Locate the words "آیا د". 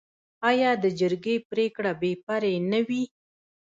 0.49-0.85